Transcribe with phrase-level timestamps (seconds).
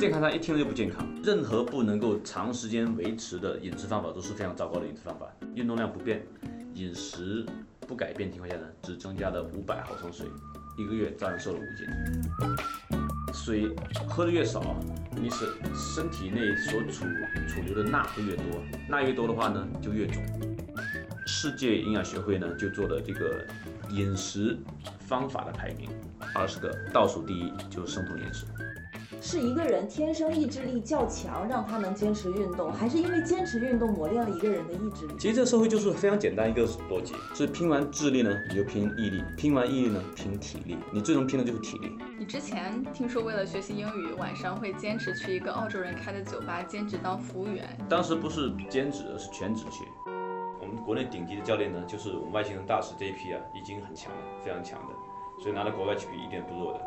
[0.00, 5.26] 健康餐一听就不健康，任何不能够长时间维持的饮食方法都是非常糟糕的饮食方法。
[5.54, 6.26] 运动量不变，
[6.72, 7.44] 饮食
[7.80, 10.26] 不改变情况下呢，只增加了五百毫升水，
[10.78, 11.86] 一个月照样瘦了五斤。
[13.34, 13.76] 水
[14.08, 14.74] 喝的越少，
[15.20, 15.44] 你是
[15.74, 17.04] 身体内所储
[17.46, 18.44] 储留的钠会越多，
[18.88, 20.22] 钠越多的话呢，就越肿。
[21.26, 23.44] 世界营养学会呢就做了这个
[23.90, 24.56] 饮食
[25.00, 25.90] 方法的排名，
[26.34, 28.46] 二十个倒数第一就是生酮饮食。
[29.20, 35.14] 是一个人天生意志力较强，让他能坚持运动，还是因为坚持运动磨练了一个人的意志力？
[35.18, 40.78] 其实这个社会就是非常简单一个逻辑，是拼完智力呢，你就拼毅力；拼完毅力呢，拼体力。
[40.90, 41.98] 你最终拼的就是体力。
[42.18, 47.76] 你之前听说为了学习英语，晚上会坚持去一个澳洲人开的酒吧兼职当服务员？
[47.88, 49.84] 当时不是兼职，是全职去。
[50.60, 54.94] 我们国内顶级的教练呢，就是我们外星人大使这一批啊，已经很强了，非常强的，
[55.42, 56.80] 所以拿到国外去比一点不弱的。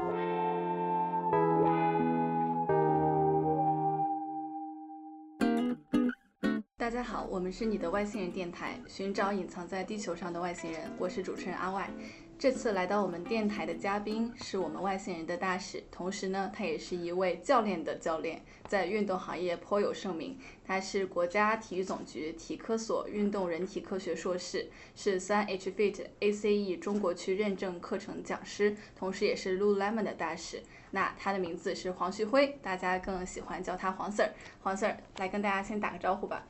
[6.93, 10.81] 大家好，我们是你的外星人电台，寻找隐藏在地球上的外星人。
[10.99, 11.89] 我是主持人阿外。
[12.37, 20.37] 这次来到我们电台的嘉宾是我们外星人的大使，同时呢，他也是一位教练的教练，在运动行业颇有盛名。
[20.63, 30.61] 他是国家体育总局体科所运动人体科学硕士，是三 H Fit ACE 中国区认证课程讲师，同时也是 Lululemon 的大使。
[30.91, 34.29] 那他的名字是黄旭辉，大家更喜欢叫他黄 Sir。
[34.61, 36.45] 黄 Sir 来跟大家先打个招呼吧。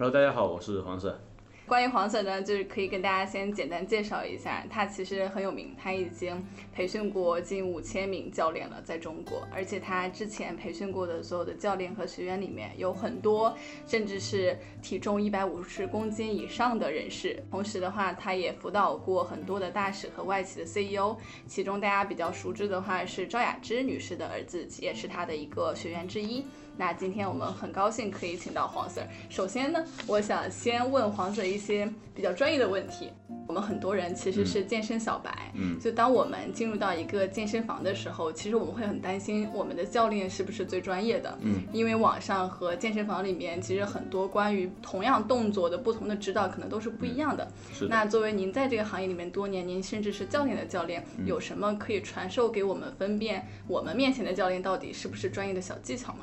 [0.00, 1.18] Hello，大家好，我是黄 Sir。
[1.66, 6.40] 关于黄 Sir 呢，就是可以跟大家先简单介绍一下，他其实很有名，他已经
[6.72, 13.52] 培训过近五千名教练了，在中国，而且他之前培训过的所有的教练和学员里面，有很多
[13.88, 17.42] 甚至是体重一百五十公斤以上的人士。
[17.50, 21.16] 同时的话，他也辅导过很多的大使和外企的 CEO，
[21.48, 26.44] 其中大家比较熟知的话是赵雅芝女士的儿子，也是他的一个学员之一。
[26.78, 29.04] 那今天我们很高兴可以请到黄 Sir。
[29.28, 33.10] 首先呢，我想先问黄 Sir 一些比较专业的问题。
[33.48, 47.50] 我们很多人其实是健身小白，嗯，就当我们进入到一个健身房的时候，其实我们会很担心我们的教练是不是最专业的，嗯，因为网上和健身房里面其实很多关于同样动作的不同的指导可能都是不一样的。
[47.72, 47.86] 是。
[47.88, 56.18] 那作为您在这个行业里面多年，您甚至是教练的教练，有什么可以传授给我们分辨我们面前的教练到底是不是专业的小技巧吗？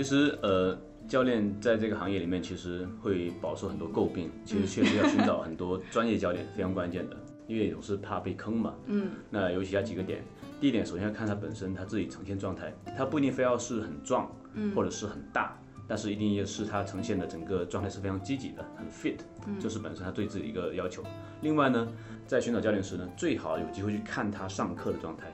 [0.00, 0.74] 其实，呃，
[1.06, 4.30] 教练在这个行业里面，其实会饱受很多诟病。
[4.46, 7.16] 其实确实要寻找很多专业教练非常关键的，
[7.46, 8.72] 因为总是怕被坑嘛。
[8.86, 9.10] 嗯。
[9.28, 10.24] 那有以下几个点：
[10.58, 15.54] 第一点，首先要看他本身他自己呈现状态，他不一定非要是很壮，嗯，或者是很大，
[15.86, 19.18] 但是一定要是他呈现的整个状态是非常积极的，很 fit，
[19.60, 21.02] 这是本身他对自己一个要求。
[21.42, 21.86] 另外呢，
[22.26, 25.26] 在寻找教练时呢，最好有机会去看他上课的状态。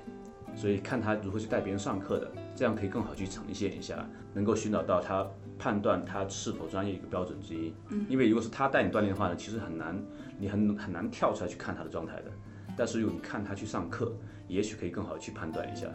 [0.56, 5.24] 所以看他如何去带别人上课的，这样可以更好去呈现一下，能够寻找到他
[5.58, 7.74] 判断他是否专业一个标准之一。
[7.90, 10.02] 嗯，因为如果是他带你锻炼的话呢，其实很难，
[10.38, 12.32] 你很很难跳出来去看他的状态的。
[12.76, 14.12] 但是如果你看他去上课，
[14.48, 15.86] 也许可以更好去判断一下。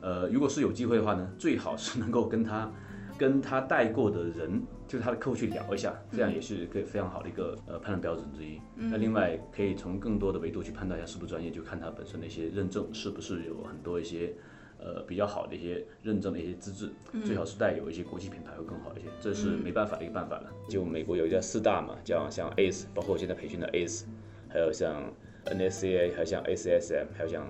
[0.00, 2.70] 呃，如果是有机会的话呢，最好是能够跟他。
[3.18, 8.60] 跟他带过的人，就是他的客户去聊一下，这样也是可以非常好的一个呃判断标准之一。
[8.76, 14.32] 那另外可以从更多的维度去判断一下是不是专业，就看他本身的一些认证是不是有很多一些
[14.78, 16.90] 呃比较好的一些认证的一些资质，
[17.26, 19.08] 最好是带有一些国际品牌会更好一些。
[19.20, 20.50] 这是没办法的一个办法了。
[20.68, 24.04] 就美国有一家四大嘛，叫像 ACE，包括我现在培训的 ACE，
[24.48, 25.12] 还有像
[25.46, 27.44] NSCA，还有像 ACSM，还有像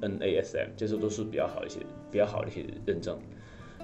[0.00, 1.80] NASM，这些都是比较好一些、
[2.10, 3.18] 比较好的一些认证。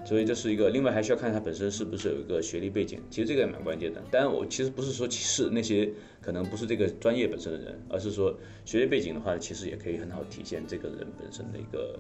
[0.04, 4.02] 所以这是一个，另外还需要看他本身是不是有一个学历背景，其实这个也蛮关键的。
[4.10, 11.98] 当然，我其实不是说歧视那些可能不是这个专业本身的人，而是说学历背景的话，其实也可以很好体现这个人本身的一个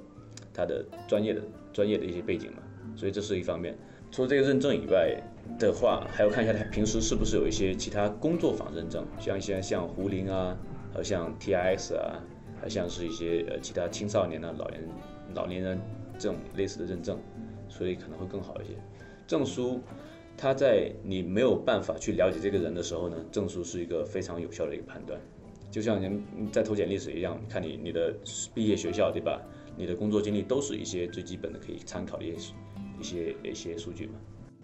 [0.54, 1.42] 他的专业的
[1.72, 2.62] 专业的一些背景嘛。
[2.96, 3.76] 所以这是一方面。
[4.10, 5.14] 除了这个认证以外
[5.58, 10.56] 的话，还要看一下他平时是不是有一些其他工作坊认证，像一些像胡林啊，
[10.92, 12.18] 还有像 TIS 啊，
[12.58, 14.82] 还像是一些呃其他青少年啊、老年
[15.34, 15.78] 老年人
[16.18, 17.18] 这种类似的认证。
[17.78, 18.72] 所以可能会更好一些。
[19.28, 19.80] 证书，
[20.36, 25.20] 它在你没有办法去了解这个人的时候呢，证书是一个非常有效的一个判断。
[25.70, 28.12] 就像您在投简历时一样，看你你的
[28.52, 29.40] 毕业学校对吧？
[29.76, 32.52] 你的工作经历都是一些最基本的可以参考的一些
[32.98, 34.14] 一些一些数据嘛。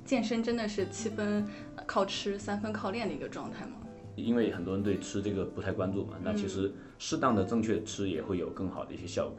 [0.04, 1.46] 健身真的是七分
[1.86, 3.76] 靠吃，三分靠练的一个状态吗？
[4.16, 9.38] 因为很多人对吃这个不太关注嘛，那其实适当的正确吃也会有更好的一些效果。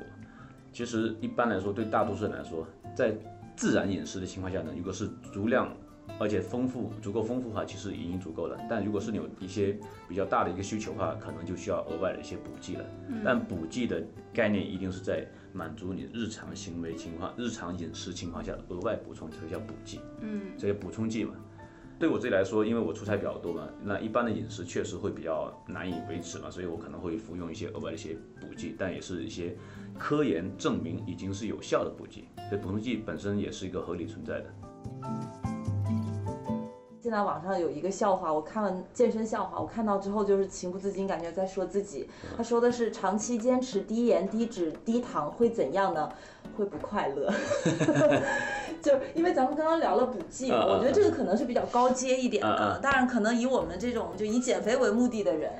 [0.71, 3.15] 其实一般来说，对大多数人来说，在
[3.55, 5.71] 自然饮食的情况下呢，如果是足量
[6.19, 8.57] 而且丰富足够丰富的话，其实已经足够了。
[8.69, 9.75] 但如果是你有一些
[10.07, 12.85] 比较大的一个需求的话，可能就需要额外的一些补剂了。
[13.23, 14.03] 但补剂的
[14.33, 19.99] 概念一定是在满足你日常行为情况、日常饮食情况下额外补充，这个叫补剂。
[20.21, 21.33] 嗯，这些补充剂嘛。
[21.97, 29.55] 对我自己来说，因为我出差比较多嘛，那一般的饮食确实会比较难以维持嘛，所以我可能会服用一些额外的一些补剂，但也是一些
[29.97, 35.44] 科研证明已经是有效的补剂，所以补充剂本身也是一个合理存在的。
[37.05, 42.09] 现在网上有一个笑话，我看了健身笑话，我看到之后就是情不自禁，感觉在说自己。
[42.35, 46.09] 他说的是长期坚持低盐、低脂、低糖会怎样呢？
[46.57, 47.31] 会不快乐。
[48.81, 52.79] 就因为咱们刚刚聊了补剂嘛，我觉得这个可能是比较高阶一点的。
[52.81, 55.51] 当然，可能以我们这种就以减肥为目的的人，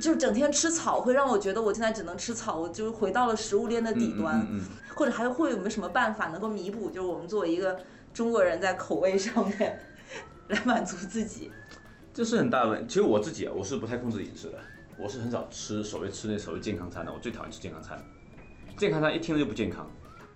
[0.00, 4.44] 就整天吃草，会让我觉得我现在只能吃草，我就回到了食物链的底端。
[4.96, 6.90] 或者还会有没有什么办法能够弥补？
[6.90, 7.78] 就是我们作为一个
[8.12, 9.78] 中国人在口味上面。
[10.48, 11.50] 来满足自己，
[12.12, 12.86] 这是很大的问题。
[12.88, 14.58] 其实我自己啊，我是不太控制饮食的，
[14.96, 17.12] 我是很少吃所谓吃那所谓健康餐的。
[17.12, 18.02] 我最讨厌吃健康餐，
[18.76, 19.88] 健康餐一听就不健康。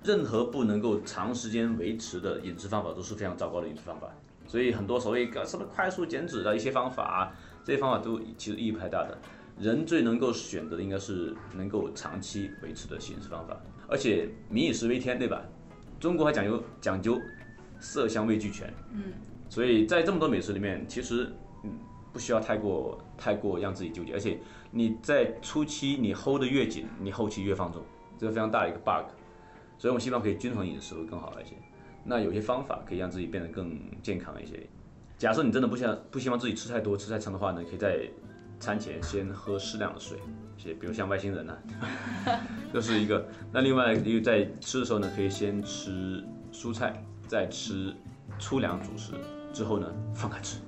[0.04, 4.08] 任何不能够长时间维持的饮食方法都是非常糟糕的饮食方法。
[4.46, 7.32] 所以很多所谓什么快速减脂的一些方法，
[7.64, 9.16] 这些方法都其实意义不太大的。
[9.58, 13.56] 人最能够选择的应该是能够长期维持的饮食方法，
[13.88, 15.42] 而且民以食为天，对吧？
[16.00, 17.20] 中国还讲究讲究
[17.78, 19.12] 色香味俱全，嗯。
[19.52, 21.30] 所以在这么多美食里面，其实
[21.62, 21.78] 嗯
[22.10, 24.38] 不需要太过太过让自己纠结，而且
[24.70, 27.82] 你在初期你 hold 得越紧，你后期越放纵，
[28.16, 29.12] 这是非常大的一个 bug。
[29.76, 31.54] 所以我们希望可以均衡饮食会更好一些。
[32.02, 34.58] 那有些方法可以让自己变得更健康一些。
[35.18, 38.08] 假设你真的不想不希望自己吃太多吃太撑的话呢，可以在
[38.58, 40.16] 餐前先喝适量的水，
[40.56, 41.58] 些比如像外星人呢，
[42.72, 43.28] 这是一个。
[43.52, 47.94] 那另外因为在吃的时候呢，可以先吃蔬菜，再吃
[48.38, 49.12] 粗粮主食。
[49.52, 50.58] 之后呢，放开吃。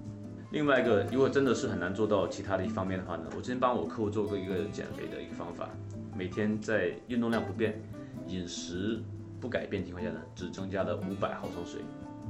[0.50, 5.68] 另外一个，如果真的是很难做到其他的一方面的话呢，我之前帮我客户做过一个减肥的一个方法，
[6.16, 7.82] 每天在运动量不变、
[8.28, 9.02] 饮食
[9.40, 11.80] 不改变情况下呢，只增加了五百毫升水，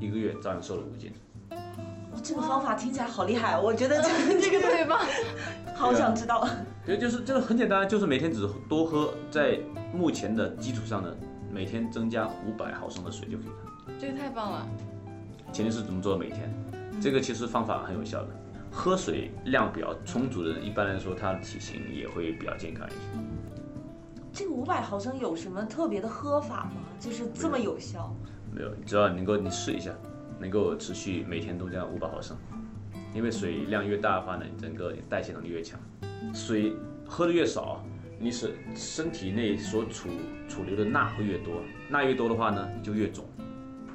[0.00, 1.12] 一个月照样瘦了五斤。
[2.22, 5.00] 这个方法听起来好厉害，我觉得这个 这个特别棒，
[5.74, 6.48] 好想知道。
[6.86, 9.58] 对，就是这个很简单，就是每天只多喝，在
[9.92, 11.14] 目前的基础上呢，
[11.52, 13.94] 每天增加五百毫升的水就可以了。
[13.98, 14.66] 这个太棒了。
[15.54, 16.52] 前提是怎么做每天，
[17.00, 18.28] 这个其实方法很有效的。
[18.72, 22.96] 喝水量比较充足的人，一般来说他的体型也会比较健康一些。
[24.32, 26.72] 这个五百毫升有什么特别的喝法吗？
[26.98, 28.12] 就是这么有效？
[28.52, 29.92] 没有，只要能够你试一下，
[30.40, 32.36] 能够持续每天都这样五百毫升。
[33.14, 35.78] 因为水量越大的话呢，你整个代谢能力越强。
[36.34, 36.74] 水
[37.06, 37.80] 喝的越少，
[38.18, 40.08] 你是身体内所储
[40.48, 43.24] 储留的钠会越多，钠越多的话呢，就越肿。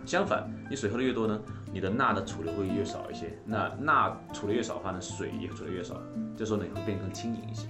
[0.10, 1.40] 相反，你水喝的越多呢，
[1.72, 3.32] 你的钠的储留会越少一些。
[3.46, 6.02] 那钠储留越少的话呢，水也储留越少，
[6.36, 7.68] 这时候呢也会变得更轻盈一些。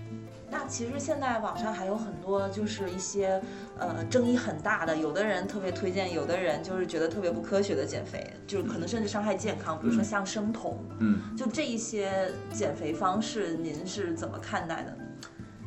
[0.49, 3.41] 那其实现在网上还有很多就是一些
[3.77, 14.97] 呃争议很大的，有的人特别推荐，有的人就是觉得特别不科学的减肥，就是可能甚至伤害健康，比如说像生酮，嗯，就这一些减肥方式，您是怎么看待的？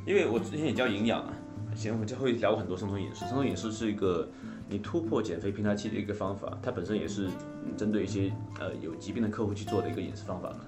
[0.06, 1.34] 因为我之前也教营养啊，
[1.76, 4.26] 行，我们就会聊过很多生酮饮食，生酮饮食是一个。
[4.72, 7.28] 你突破减肥平台期的一个方法，它本身也是
[7.76, 10.60] 针对一些呃有疾病的客户去做的一个饮食方法嘛。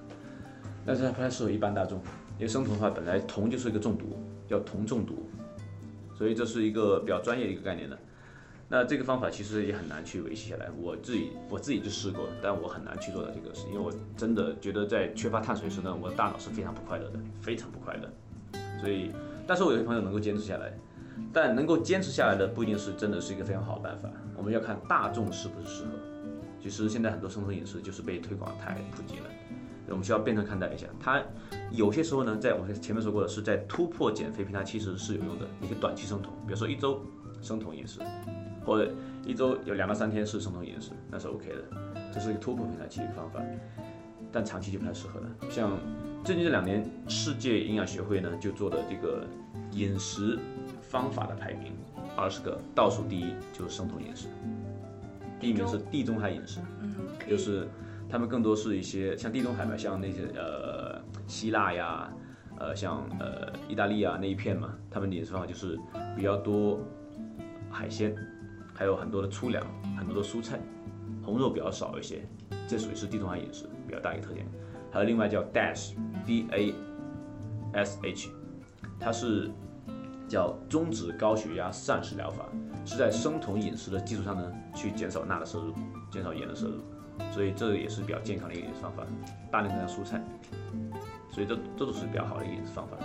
[0.85, 1.97] 但是它不太适合一般大众，
[2.37, 4.15] 因为生酮的话本来酮就是一个中毒，
[4.47, 5.27] 叫酮中毒，
[6.15, 7.97] 所以这是一个比较专业的一个概念的。
[8.69, 18.07] 那这个方法其实也很难去维系下来，我自己我自己就试过，但我很难去做到这个事，因为我真的觉得在缺乏碳水时呢，我的大脑是非常不快乐的，非常不快乐。
[18.79, 19.09] 所以，
[19.47, 20.71] 但是我有些朋友能够坚持下来。
[21.33, 25.89] 但能够坚持下来的不一定是真的是一个非常好的办法，我们要看大众是不是适合。
[26.61, 29.25] 其实现在很多生酮饮食就是被推广太普及了，
[29.89, 30.87] 我们需要辩证看待一下。
[30.99, 31.21] 它
[31.71, 36.99] 有些时候呢，在我们前面说过的是在突破减肥平台期时是有用的，一个短期生酮，比如说一周
[37.41, 37.99] 生酮饮食，
[38.65, 38.91] 或者
[39.23, 43.39] 一周有两到三天是生酮饮食，那是 OK 的，这是一个突破平台期的方法。
[44.31, 45.27] 但长期就不太适合了。
[45.49, 45.71] 像
[46.23, 49.23] 最近这两年，世界营养学会呢就做的这个
[49.71, 50.37] 饮食。
[50.95, 51.73] 方法的排名，
[52.15, 54.29] 二十个倒数第一就是生酮饮食，
[55.41, 56.89] 第一名是地中海饮食，嗯，
[57.29, 57.67] 就是
[58.07, 62.09] 他们更多是一些像地中海嘛，像那些呃希腊呀，
[62.59, 65.77] 呃像呃意大利啊那一片嘛，他们饮食方法就是
[66.15, 66.79] 比较多
[67.69, 68.15] 海鲜，
[68.73, 69.61] 还有很多的粗粮，
[69.97, 70.57] 很多的蔬菜，
[71.21, 72.25] 红肉比较少一些，
[72.69, 74.45] 这属于是地中海饮食比较大一个特点。
[74.93, 76.73] 还有另外叫 DASH，D A
[77.73, 78.29] S H，
[78.97, 79.51] 它是。
[80.27, 82.45] 叫终止高血压膳食疗法，
[82.85, 85.73] 是在生酮饮食的基础上呢，去减少钠的摄入，
[86.11, 86.81] 减少盐的摄入。
[87.31, 89.03] 所以这也是比较健康的一个饮食方法，
[89.51, 90.21] 大量增加蔬菜，
[91.31, 92.97] 所以这这都是比较好的一个饮食方法。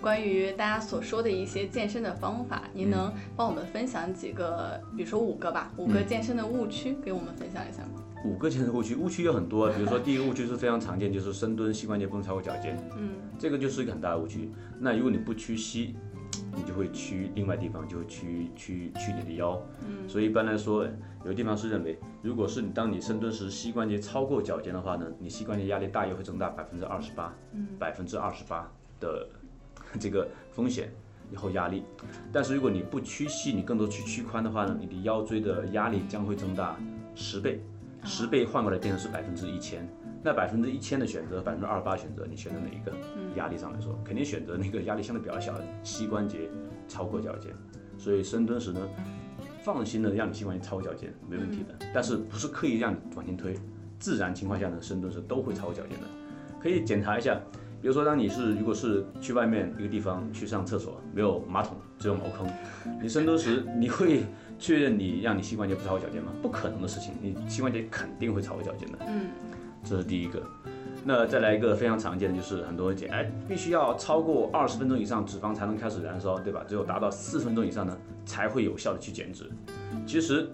[0.00, 8.02] 关于大家所说的一些健身的方法，您能帮我们分享几个，比如说五个吧，五个健身的误区，给我们分享一下吗？
[8.24, 14.50] 五个健身误区，误区有很多，比如说第一个误区是非常常见，就是深蹲膝关节不能超过脚尖，嗯，这个就是一个很大的误区。
[14.78, 15.94] 那如果你不屈膝，
[16.54, 29.28] 你就会屈另外地方，就会屈屈屈你的腰，嗯，所以一般来说，有的地方是认为，如果是你当你深蹲时膝关节超过脚尖的话呢，你膝关节压力大约会增大百分之二十八，嗯，百分之二十八的。
[30.00, 30.90] 这个风险
[31.30, 31.82] 以后压力，
[32.32, 36.78] 但是如果你不屈膝，你更多去屈髋的话呢，你的腰椎的压力将会增大
[37.14, 37.60] 十倍，
[38.04, 39.88] 十倍换过来变成是百分之一千。
[40.24, 42.92] 那百分之一千的选择，百分之二十八选择，你选择哪一个？
[43.34, 46.48] 压力上来说，肯定选择那个压力相对比较小的膝关节
[46.86, 47.52] 超过脚尖。
[47.98, 48.80] 所以深蹲时呢，
[49.64, 53.54] 放心的让你膝关节超过脚尖没问题的，但是不是刻意让你往前推，
[53.98, 56.06] 自然情况下呢，深蹲时都会超过脚尖的，
[56.60, 57.40] 可以检查一下。
[57.80, 62.46] 比如说，当你是如果是去外面一个地方去上厕所，没有马桶，只有茅坑，
[63.02, 64.22] 你深蹲时，你会
[64.62, 66.30] 确认你让你膝关节不超过脚尖吗？
[66.40, 68.98] 不可能的事情，你膝关节肯定会超过脚尖的。
[69.08, 69.26] 嗯，
[69.82, 70.40] 这是第一个。
[71.04, 76.64] 那再来一个非常常见的就是很多人讲，哎，必须要超过二十分钟以上脂肪才能开始燃烧，对吧？
[76.68, 79.50] 只有达到四分钟以上呢，才会有效的去减脂。
[80.06, 80.48] 其实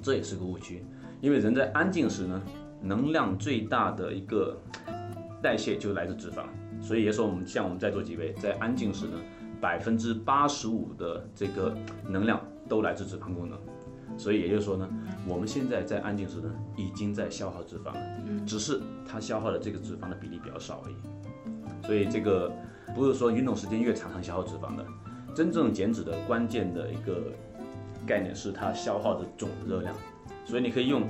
[0.00, 0.84] 这也是个误区，
[1.20, 2.40] 因为人在安静时呢，
[2.80, 4.56] 能量最大的一个。
[5.42, 6.44] 代谢就来自脂肪，
[6.80, 9.12] 所以也说我们像我们在座几位在安静时呢，
[9.60, 11.76] 百分之八十五的这个
[12.08, 13.58] 能量都来自脂肪功能，
[14.18, 14.88] 所以也就是说呢，
[15.26, 20.96] 我们现在在安静时呢，已经在消耗脂肪了，只是它消耗的这个脂肪的比例比较少而已。
[21.86, 22.52] 所以这个
[22.94, 24.84] 不是说运动时间越长才消耗脂肪的，
[25.34, 27.32] 真正减脂的关键的一个
[28.06, 29.94] 概念是它消耗的总热量，
[30.44, 31.02] 所以你可以用。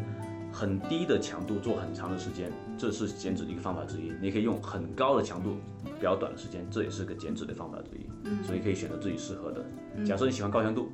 [0.52, 4.10] 很低的强度做很长的时间，这是减脂的一个方法之一。
[4.22, 8.06] 你可以用很高的强度比较短的时间，这也是个减脂的方法之一。
[8.24, 9.62] 嗯，所以可以选择自己适合的。
[10.02, 10.90] 假设你喜欢高强度，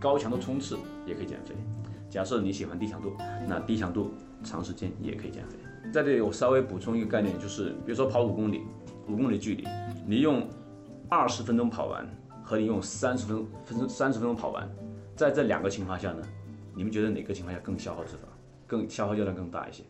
[0.00, 1.54] 高强度冲刺也可以减肥。
[2.08, 3.12] 假设你喜欢低强度，
[3.46, 5.58] 那低强度长时间也可以减肥。
[5.92, 8.62] 在这里我稍微补充一个概念，就是比如说跑五公里，
[9.06, 9.68] 五公里距离，
[10.06, 10.48] 你用
[11.08, 12.08] 二十分钟跑完
[12.42, 14.68] 和你用三十分分三十分钟跑完，
[15.14, 16.22] 在这两个情况下呢，
[16.74, 18.20] 你们觉得哪个情况下更消耗脂肪？
[18.66, 19.82] 更消耗热量更大一些，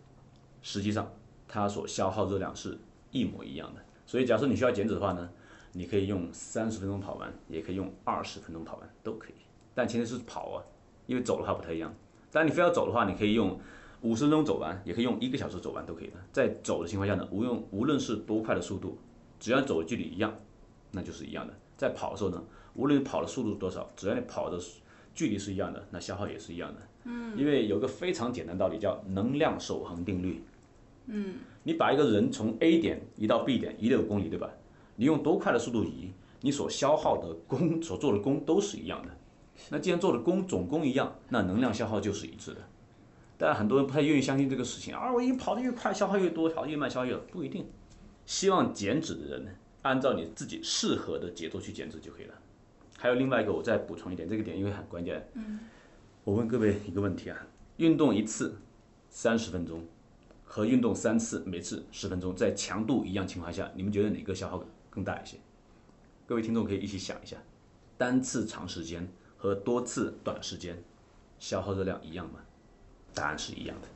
[0.60, 1.10] 实际上
[1.46, 2.76] 它所消耗热量是
[3.10, 3.80] 一模一样的。
[4.06, 5.28] 所以假设你需要减脂的话呢，
[5.72, 9.34] 你可以用三十分钟跑完，也可以用二十分钟跑完，都可以。
[9.74, 10.64] 但前提是跑啊，
[11.06, 11.94] 因为走的话不太一样。
[12.30, 13.58] 但你非要走的话，你可以用
[14.02, 16.14] 五十分钟走完，也可以用一个小时走完都可以的。
[16.32, 18.98] 在走的情况下呢，无论无论是多快的速度，
[19.38, 20.34] 只要走的距离一样，
[20.92, 21.54] 那就是一样的。
[21.76, 22.42] 在跑的时候呢，
[22.74, 24.58] 无论你跑的速度多少，只要你跑的
[25.14, 26.80] 距离是一样的，那消耗也是一样的。
[27.04, 30.44] 嗯，因为有个非常简单道理叫能量守恒定律。
[31.06, 31.34] 嗯，
[31.64, 34.48] 你把一个人从 A 点移到 B 点，移了五公里，对吧？
[34.94, 36.12] 你用多快的速度移，
[36.42, 39.08] 你所消耗的功、所做的功都是一样的。
[39.68, 42.60] 那既然做的功总功一样，那能量消耗就是一致的。
[43.36, 45.12] 但很多人不太愿意相信这个事情啊！
[45.12, 47.66] 我已经跑得越快，消耗越多；跑得越慢，消耗越不一定。
[48.26, 49.50] 希望减脂的人呢，
[49.82, 52.34] 按照你自己适合的节奏去减脂就可以了。
[52.98, 55.26] 还有另外一个，我再补充一点，这个点因为很关键。
[55.34, 55.60] 嗯。
[56.22, 57.46] 我问各位一个问题啊：
[57.78, 58.58] 运动一次
[59.08, 59.82] 三十分钟，
[60.44, 65.38] 和运动三次每次十分钟，在强度一样情况下，你们觉得哪个消耗更大一些？
[66.26, 67.38] 各位听众可以一起想一下，
[67.96, 69.08] 单次长时间
[69.40, 70.84] 和多次短时间，
[71.38, 72.40] 消耗热量一样吗？
[73.14, 73.88] 答案是一样的。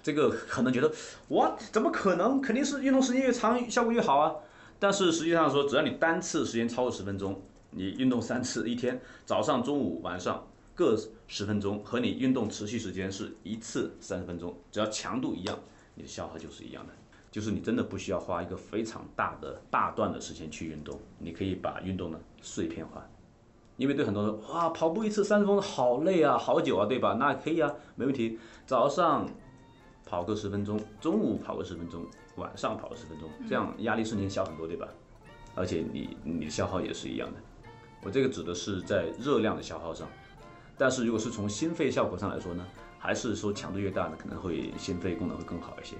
[0.00, 0.92] 这个可能觉得
[1.26, 2.40] 我怎么可能？
[2.40, 4.36] 肯定是运动时间越长效果越好啊！
[4.78, 10.46] 但是实际上说，只要你单次时间超过十分钟，你运动三次一天，早上、中午、晚上。
[10.76, 10.98] 各
[11.28, 15.56] 十分钟和你运动持续时间是一次三十分钟，只要强度一样，
[15.94, 16.92] 你的消耗就是一样的。
[17.30, 23.08] 就是你真的不需要花一个非常大的大段的时间去运动，你可以把运动呢碎片化。
[23.76, 27.14] 因为对很多人，哇，跑步一次三十分钟好累啊，好久啊，对吧？
[27.18, 28.38] 那可以啊，没问题。
[28.66, 29.28] 早上
[30.04, 34.86] 跑个十分钟，中午跑个十分钟，晚上跑个十分钟，这样压力瞬间小很多，对吧？
[35.56, 37.40] 而且你你消耗也是一样的。
[38.02, 40.06] 我这个指的是在热量的消耗上。
[40.76, 42.66] 但是如果是从心肺效果上来说呢，
[42.98, 45.96] 还是说强度越大呢，可能会心肺功能会更好一些。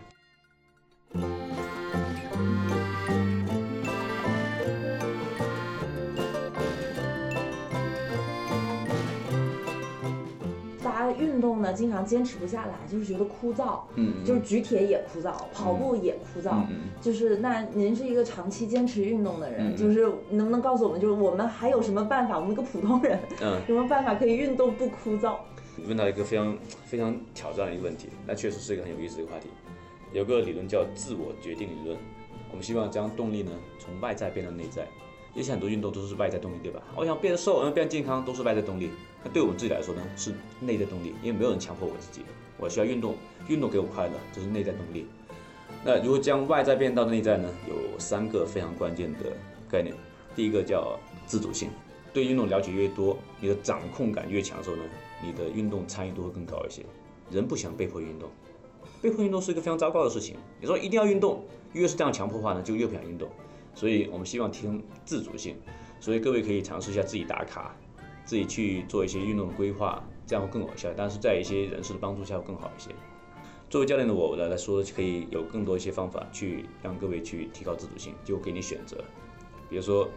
[11.45, 22.39] 动呢，经常坚持不下来，就是觉得枯燥，嗯，就是举铁也枯燥，跑步也枯燥，嗯就是那您是一个长期坚持运动的人，就是能不能告诉我们，就是我们还有什么办法？
[22.39, 25.37] 我们一个普通人，嗯，有什么办法可以运动不枯燥？
[25.77, 29.49] 你问到一个非常非常挑战的一个问题，那确实是一个很有意思的一个话题。
[30.13, 31.99] 有个理论叫自我决定理论，
[32.51, 34.87] 我们希望将动力呢从外在变成内在。
[35.35, 36.81] 因为很多运动都是外在动力，对吧？
[36.97, 38.91] 我想变瘦，我想变健康，都是外在动力。
[39.23, 42.23] 那对我们自己来说呢，是内在动力，因为没有人强迫我自己，
[42.57, 43.17] 我需要运动，
[43.49, 45.07] 运动给我快乐，这是内在动力。
[45.85, 47.49] 那如果将外在变到内在呢？
[47.69, 49.33] 有三个非常关键的
[49.69, 49.95] 概念。
[50.37, 51.69] 第一个叫自主性，
[52.13, 54.83] 对运动了解越多，你的掌控感越强的时候呢，
[55.23, 56.83] 你的运动参与度会更高一些。
[57.31, 58.29] 人不想被迫运动，
[59.03, 60.37] 被迫运动是一个非常糟糕的事情。
[60.61, 63.29] 你说一定要运动，越是这样强迫的话呢，就越不想运动。
[63.75, 65.57] 所以我们希望提升自主性，
[66.01, 67.75] 所以各位可以尝试一下自己打卡，
[68.25, 70.89] 自己去做一些运动规划，这样会更有效。
[70.97, 72.91] 但是在一些人士的帮助下会更好一些。
[73.69, 78.97] 作为教练的我来来说，可以有更多一些方法去让各位去提高自主性，就给你选择。
[79.69, 80.09] 比如说，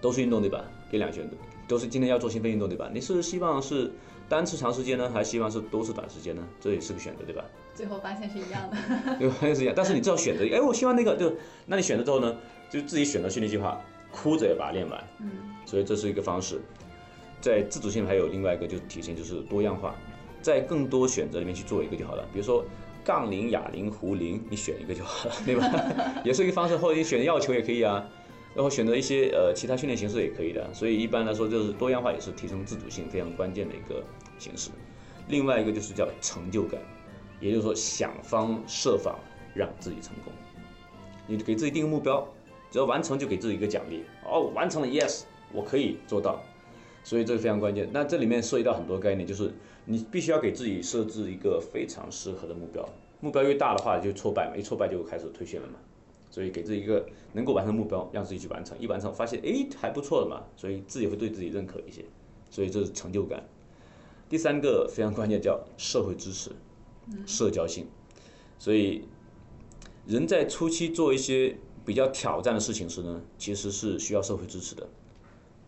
[0.00, 0.64] 都是运动对吧？
[0.90, 1.36] 给两选择，
[1.68, 2.90] 都是今天要做心肺运动对吧？
[2.92, 3.92] 你是希望是
[4.28, 6.44] 单次长时间呢，还是希望是多次短时间呢？
[6.58, 7.44] 这也是个选择对吧？
[7.80, 8.76] 最后发现是一样的，
[9.18, 9.72] 对，发现是一样。
[9.74, 11.32] 但是你至少选择，哎，我希望那个就，
[11.64, 12.36] 那你选择之后呢，
[12.68, 13.80] 就自己选择训练计划，
[14.12, 15.02] 哭着也把它练完。
[15.18, 15.30] 嗯，
[15.64, 16.60] 所以这是一个方式。
[17.40, 19.96] 在自主性还有另外一个就是体现就是多样化。
[20.42, 22.62] 在更多选择里面去做一个就好了，比如说
[23.02, 25.66] 杠铃、哑铃、壶铃，你选一个就好了，对吧？
[26.22, 28.06] 也是一个方式，或者你选药球也可以啊，
[28.54, 30.68] 然后选择一些呃其他训练形式也可以的。
[30.74, 34.04] 所以一般来说，就是多样化也是提升自主性非常关键的一个
[34.38, 34.70] 形式。
[35.28, 36.80] 另外一个就是叫成就感，
[37.40, 39.18] 也就是说想方设法
[39.54, 40.32] 让自己成功。
[41.26, 42.26] 你给自己定个目标，
[42.70, 44.04] 只要完成就给自己一个奖励。
[44.24, 46.42] 哦，完成了，yes，我可以做到。
[47.02, 47.88] 所以这个非常关键。
[47.92, 49.52] 那这里面涉及到很多概念，就是。
[49.86, 52.86] 你必须要给自己设置一个非常适合的目标，
[53.18, 55.72] 目标越大的话就挫败嘛，一挫败就开始退却了嘛。
[56.30, 62.04] 所以给自己一个能够完成目标，让自己去完成，一完成发现哎还不错的嘛，所以自己会对自己认可一些，
[62.50, 63.42] 所以这是成就感。
[64.28, 66.50] 第三个非常关键叫社会支持，
[67.26, 67.86] 社交性。
[68.58, 69.08] 所以
[70.06, 74.86] 人在初期做一些比较挑战的事情时呢，其实是需要社会支持的。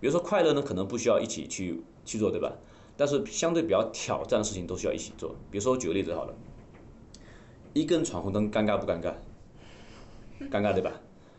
[0.00, 2.52] 比如说快乐呢，可能不需要一起去去做，对吧？
[2.96, 5.34] 但是相对比较挑战的事情都需要一起做。
[5.50, 6.34] 比如说，我举个例子好了，
[7.72, 9.14] 一个人闯红灯，尴尬不尴尬？
[10.50, 10.92] 尴尬对吧？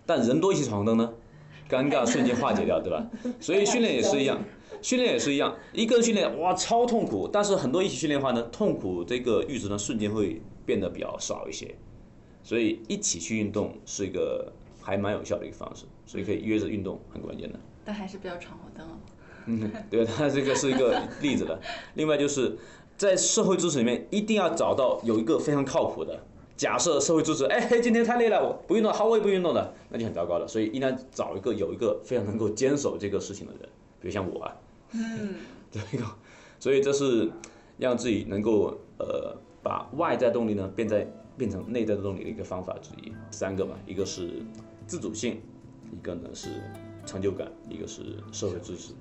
[0.06, 1.13] 但人多一起闯红灯呢，
[1.69, 3.06] 尴尬瞬间化解掉，对吧？
[3.39, 4.41] 所以训练也是一样，
[4.84, 11.74] 训练也是一样，一个人训练哇超痛苦，但是很多一起训练的话呢，痛苦这个阈值呢瞬间会变得比较少一些。
[12.43, 17.58] 所以一起去运动是一个还蛮有效的一个方式，所以可以约着运动很关键的。
[17.86, 19.00] 但还是不要闯红灯哦。
[19.46, 21.58] 嗯， 对，他这个是一个例子的。
[21.93, 22.58] 另外就是
[22.98, 26.22] 在社会支持里面，一定要找到有一个非常靠谱的。
[26.56, 30.48] 假设社会支持，哎，今天太累了，我不运动，好，我也不运动的，那就很糟糕了。
[30.48, 33.62] 所以应该找一个有一个非常能够坚守这个事情的人，
[34.00, 34.56] 比如像我啊，
[34.93, 35.36] 嗯，
[35.71, 36.06] 这个，
[36.60, 37.29] 所以这是
[37.77, 43.12] 让自己能够呃把外在动力呢变在变成内在的动力的一个方法之一。
[43.32, 44.41] 三个吧，一个是
[44.86, 45.41] 自主性，
[45.91, 46.49] 一个呢是
[47.06, 48.01] 成就感，一个是
[48.32, 48.93] 社会支持。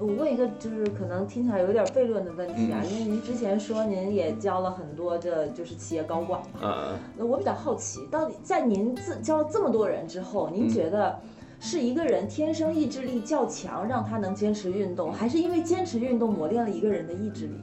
[0.00, 6.96] 我问一个，就是可能听起来有点悖论的问题啊， 因为您之前说您也教了很多的，就是企业高管嘛。
[7.16, 11.20] 那我比较好奇，到底在您自教了这么多人之后，您觉得
[11.60, 17.54] 是一个人天生意志力较强，让他能坚持运动，还是因为坚持运动磨练了一个人的意志力？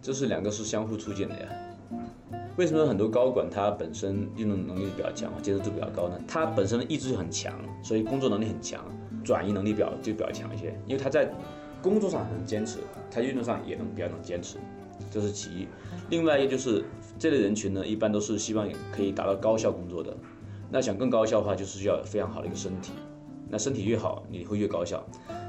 [0.00, 1.48] 这是两个是相互促进的呀。
[2.56, 6.20] 为什么很多高管他本身运动能力比较强，坚持度比较高呢？
[6.26, 8.84] 他本身的意志很强，所以工作能力很强，
[9.24, 11.30] 转移能力比较就比较强一些，因为他在。
[11.80, 14.56] 工作上能坚持，他运动上也能比较能坚持，
[15.12, 15.68] 这是其一。
[16.10, 16.84] 另外一个就是
[17.20, 20.12] 这类人群呢，一般都是希望可以达到高效工作的。
[20.72, 22.90] 那想更高效的话，就是需要非常好的一个身体。
[23.48, 25.04] 那身体越好，你会越高效。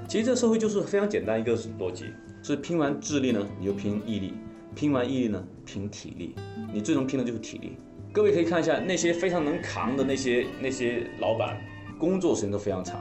[0.07, 2.05] 其实这个社会就是非常简单一个逻辑，
[2.41, 4.33] 是拼完智力呢，你就拼毅力；
[4.75, 6.35] 拼完毅力呢，拼体力。
[6.73, 7.77] 你最终拼的就是体力。
[8.11, 11.61] 各位可以看一下那些非常能扛的那些那些老板，
[11.99, 12.99] 工作时间都非常长，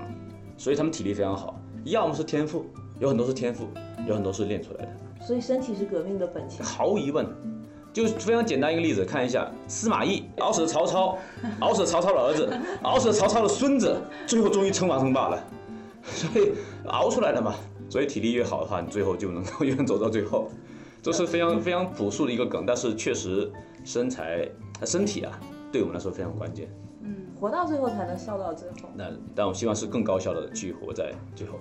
[0.57, 1.59] 所以他们体力非常好。
[1.85, 2.67] 要么是天赋。
[3.01, 3.69] 有很多是天赋，
[4.09, 7.25] 有很多是练出来的，所以身体是革命的本钱，毫无疑问。
[7.99, 11.19] 就非常简单一个例子，看一下司马懿熬死了曹操，
[11.59, 12.49] 熬死了曹操的儿子，
[12.83, 15.45] 熬死了曹操的孙子，最后终于称王称霸了，
[16.05, 16.53] 所以
[16.87, 17.55] 熬出来的嘛。
[17.91, 20.49] 所以体力越好的话，你最后就能够越能走到最后，
[21.03, 23.51] 这是非常非常朴素的一个梗，但是确实
[23.85, 24.49] 身材、
[24.85, 25.33] 身体啊，
[25.73, 26.69] 对我们来说非常关键。
[27.41, 28.89] 活到最后才能笑到最后。
[28.95, 31.59] 那但我希望是更高效的去活在最后，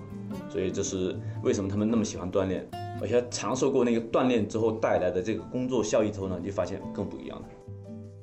[0.48, 2.66] 所以这是为什么他们那么喜欢锻炼，
[3.00, 7.48] 而且尝受过那个锻炼之后带来的这个工作效益之后呢，就发现更不一样了。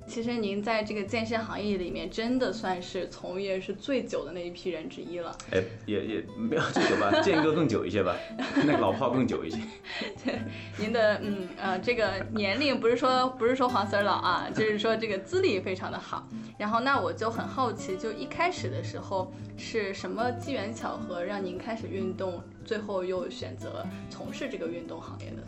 [0.08, 5.36] 其实您在这个健身行业里面，真的算是从业是最久的那一批人之一了。
[5.52, 8.16] 哎，也也没有最久吧，健哥更久一些吧，
[8.66, 9.58] 那个老炮更久一些。
[10.24, 10.40] 对，
[10.78, 16.28] 您的嗯呃这个年龄不是说不是说黄 Sir 老啊，就是说这个资历非常的好。
[16.58, 25.44] 然后那我就很好奇，就一开始的时候是什么机缘巧合让您开始运动，最后又选择从事这个运动行业的？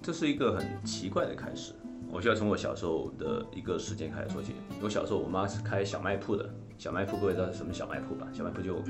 [0.00, 1.72] 这是一个很奇怪的开始。
[2.10, 4.54] 我需要从我小时候的一个事件开始说起。
[4.82, 8.26] 我小时候，我妈是开小卖铺的，小卖铺各位知道是什么小卖铺吧？
[8.32, 8.82] 小卖铺就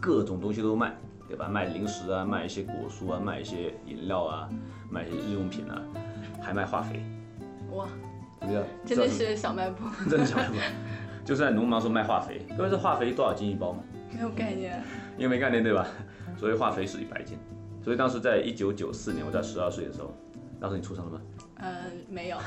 [0.00, 1.48] 各种东西都卖，对吧？
[1.48, 4.48] 卖零食啊，卖一些果蔬啊，卖一些饮料啊，
[4.88, 5.82] 卖一些日用品啊，
[6.40, 7.02] 还卖化肥。
[7.72, 7.86] 哇，
[8.40, 8.62] 怎么样？
[8.86, 10.54] 真的是小卖部，真的小卖部，
[11.24, 12.46] 就是在农忙时候卖化肥。
[12.56, 13.82] 各位，这化肥多少斤一包吗？
[14.14, 14.82] 没有概念。
[15.18, 15.86] 因为没概念对吧？
[16.38, 17.36] 所以化肥是一百斤。
[17.82, 20.14] 所以当时在一九九四年，我在十二岁的时候，
[20.60, 21.20] 当时你出生了吗？
[21.62, 22.38] 嗯，没有。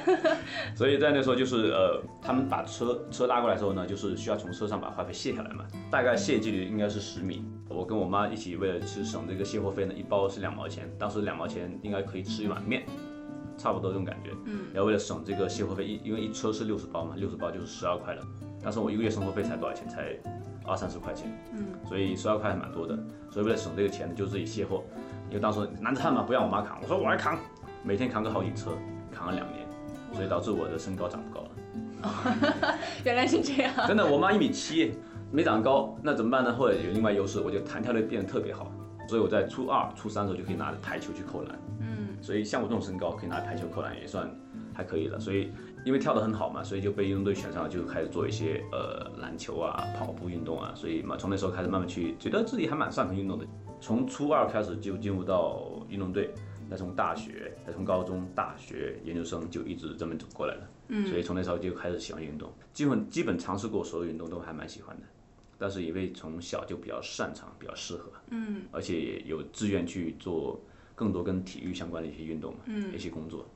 [0.74, 7.44] 所以在那时候就是呃，他们把车车拉过来之后呢，就是需要从车上把化肥卸下来嘛，大概卸距离应该是十米。
[7.68, 12.84] 我跟我妈一起为了去省这个卸货费呢，一包是两毛钱，当时两毛钱应该可以吃一碗面，
[13.56, 14.30] 差不多这种感觉。
[14.44, 14.66] 嗯。
[14.74, 18.22] 然后为了省这个卸货费，一因为一车是六十包嘛，六十包就是十二块了。
[18.62, 19.88] 当时我一个月生活费才多少钱？
[19.88, 20.14] 才
[20.66, 21.32] 二三十块钱。
[21.54, 21.64] 嗯。
[21.88, 22.98] 所以十二块还蛮多的。
[23.30, 24.82] 所以为了省这个钱呢，就自己卸货。
[25.28, 27.38] 因为当时男子汉嘛，不让我妈扛，我说我来扛。
[27.82, 28.72] 每天扛个好几车，
[29.12, 29.66] 扛了两年，
[30.12, 31.50] 所以导致我的身高长不高了。
[33.04, 33.72] 原来是这样。
[33.86, 34.94] 真的，我妈一米七，
[35.30, 36.52] 没长高，那怎么办呢？
[36.52, 38.70] 后来有另外优势，我就弹跳力变得特别好，
[39.08, 41.58] 所以我在初二、初三的时候就可以拿着排球去扣篮。
[41.80, 42.08] 嗯。
[42.22, 44.30] 所以像我这种身高，可以拿排球扣篮也算
[44.74, 45.18] 还可以了。
[45.18, 45.52] 所以
[45.84, 50.72] 因为跳得很好嘛，所以就被运动队选上了，就开始做一些呃篮球啊、跑步运动啊。
[50.74, 53.46] 所以嘛，从那时候开始慢慢去觉得自己还蛮擅长运动的。
[53.80, 56.32] 从初二开始就进入到运动队。
[56.70, 60.70] 再从大学，再从高中、大学、研究生就一直这么走过来了。
[60.88, 65.02] 嗯，所以从那时候就开始喜欢运动，基本基本尝试过所有运动都还蛮喜欢的。
[65.58, 70.58] 但是因为从小就比较擅长，比较适合，嗯，而且也有志愿去做
[70.94, 73.46] 更多跟体育相关的一些运动嘛，嗯，一些工作。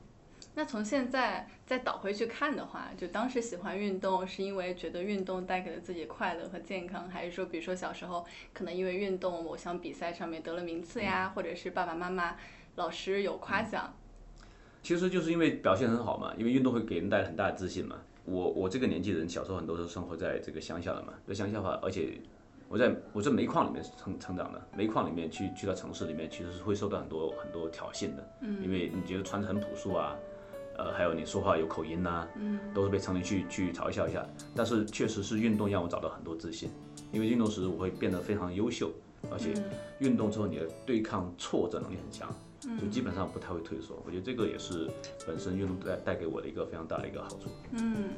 [0.53, 12.37] 那从现在再倒回去看的话，就当时喜欢运动是因为觉得运动带给了自己快乐和健康，还是说比如说小时候可能因为运动某项比赛上面得了名次呀，或者是爸爸妈妈。
[12.75, 13.93] 老师有夸奖，
[14.83, 17.95] 其实就是因为表现很好嘛，因为运动会给人带来很大的自信嘛。
[18.25, 22.19] 我我这个年纪的人，小时候很多都生活在这个乡下的嘛，在乡下话，而且
[22.67, 30.17] 我在我在煤矿里面成成长的，煤矿里面去去到城市里面，其实是会受到很多很多挑衅的，嗯，因为你觉得穿着很朴素啊，
[30.77, 34.27] 呃，还有你说话有口音呐，嗯，都是被常年去去嘲笑一下。
[34.53, 36.69] 但是确实是运动让我找到很多自信，
[37.13, 38.91] 因为运动时我会变得非常优秀，
[39.31, 39.53] 而且
[39.99, 42.27] 运动之后你的对抗挫折能力很强。
[42.79, 44.89] 就基本上不太会退缩，我觉得这个也是
[45.27, 47.49] 本身运动带带给我的一个非常大的一个好处。
[47.71, 48.09] 嗯，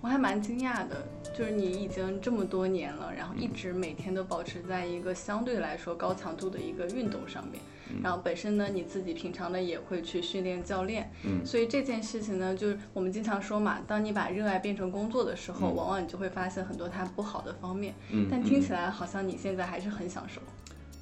[0.00, 7.62] 我还蛮惊讶的，就是你已经这么多年了，然后一直每天都保持在一个相对来说高强度的一个运动上面，
[8.02, 17.94] 然后本身呢你自己平常呢也会去训练教练，嗯，所以这件事情呢，就是我们经常说嘛，当你把热爱变成工作的时候，往往你就会发现很多它不好的方面。
[18.10, 20.40] 嗯，但听起来好像你现在还是很享受。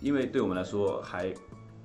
[0.02, 1.32] 因为对我们来说还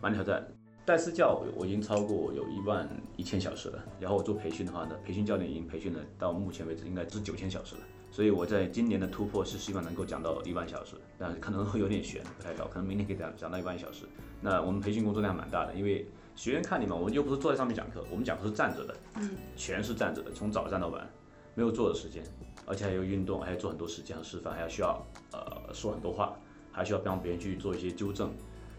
[0.01, 0.45] 蛮挑战。
[0.85, 14.05] 代私教我已经超过有一万一千小时了，然后我做培训的话呢，培训教练已经培训了到目前为止应该是九千小时了，所以我在今年的突破是希望能够讲到一万小时，但可能会有点悬，不太高，可能明年可以讲讲到一万小时。
[14.39, 21.09] 那我们培训工作量蛮大的，因为学员看你们，我们又不是坐在上面讲课，我们讲课是站着的，嗯，全是站着的，从早站到晚，
[21.55, 22.23] 没有坐的时间，
[22.67, 26.37] 而且还有运动，还要做很多实践和示范，还要需要呃说很多话，
[26.71, 28.31] 还需要帮别人去做一些纠正，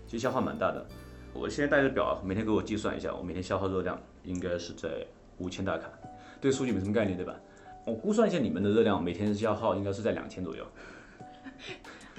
[0.06, 0.86] 其实消耗蛮大的。
[1.38, 5.06] 我现在带着表，每天给我计算一下，我每天消耗热量应该是在
[5.38, 5.88] 五千大卡。
[6.40, 7.34] 对数据没什么概念，对吧？
[7.84, 10.66] 我估算一下你们的热量，每天消耗应该是在两千左右，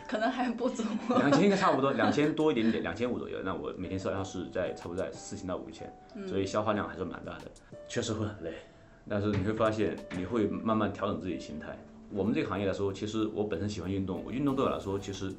[0.08, 0.84] 可能还不足。
[1.10, 3.40] 两千应该差不多，两千多一点点，两千五左右。
[3.44, 5.92] 那我每天消耗是在差不多在四千到五千，
[6.28, 7.46] 所以消耗量还是蛮大的，
[7.88, 8.54] 确实会很累。
[9.10, 11.78] 但是你会发现，你会慢慢调整自己心态。
[12.12, 15.34] 我们这个行业来说，其实我本身喜欢运动，我运动对我来说其实。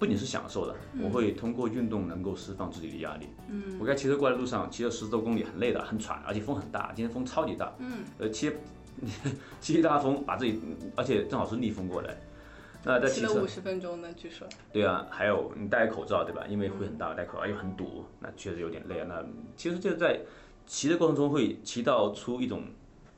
[0.00, 3.28] 不仅是享受的，我会通过运动能够释放自己的压力。
[3.50, 7.70] 嗯，我刚骑车过来路上，骑了十多公里，很累的，很喘，而且风很大，今天风超级大。
[7.78, 8.50] 嗯，呃，骑
[9.60, 10.58] 骑大风，把自己，
[10.96, 12.16] 而且正好是逆风过来。
[12.82, 14.48] 那在骑了五十分钟呢，据说。
[14.72, 16.46] 对啊，还有你戴口罩对吧？
[16.48, 19.06] 因为会很大，戴口罩又很堵，那确实有点累啊。
[19.06, 19.22] 那
[19.54, 20.18] 其实就在
[20.66, 22.62] 骑的过程中会骑到出一种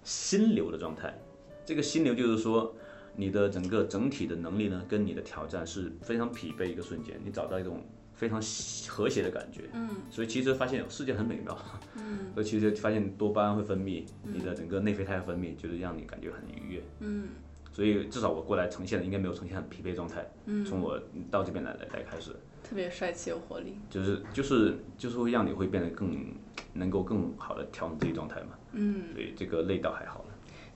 [0.03, 1.17] 心流的状态，
[1.65, 2.75] 这个心流就是说。
[3.15, 8.41] 你的整个整体的能力呢，跟你的挑战是非常匹配一个瞬间，你找到一种非常
[8.89, 9.69] 和谐的感觉。
[9.73, 11.57] 嗯，所以其实发现世界很美妙。
[11.97, 16.83] 嗯，所以其实发现多巴胺会分泌，你的整个内啡肽分泌，就是让你感觉很愉悦。
[17.01, 17.29] 嗯，
[17.73, 20.27] 所以至少我过来呈现的应该没有呈现很疲惫状态。
[20.47, 22.31] 嗯，从我到这边来来来开始。
[22.63, 23.77] 特别帅气有活力。
[23.91, 26.35] 就是就是就是会让你会变得更
[26.73, 28.51] 能够更好的调整自己状态嘛。
[28.73, 30.32] 嗯，所以这个累倒还好了。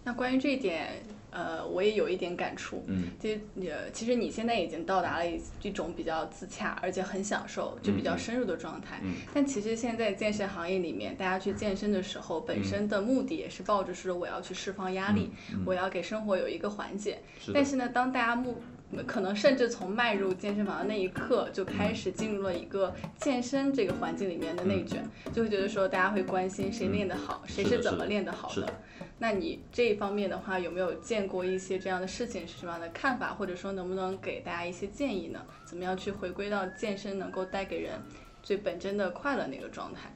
[0.07, 2.85] 那关于这一点，呃，我也有一点感触。
[2.87, 9.01] 嗯，其实呃，其实你现在已经到达了一一种比较自洽，而且很享受，就比较深入的状态。
[9.03, 15.33] 嗯但其实现在健身行业里面，大家去健身的时候，本身的目的也是抱着说我要去释放压力，
[15.65, 17.19] 我要给生活有一个缓解。
[17.21, 18.63] 嗯是但是呢，当大家目
[19.09, 28.73] 可能甚至从迈入健身房的那一刻就开始进入了一个健身这个环境里面的内卷，就会觉得说大家会关心谁练得好，谁嗯是怎么练得好的。
[29.19, 32.47] 那你这一方面的话，有没有见过一些这样的事情？
[32.47, 35.43] 是什么样的看法，或者说能不能给大家一些建议呢？
[35.65, 37.99] 怎么样去回归到健身能够带给人
[38.43, 40.15] 最本真的快乐那个状态？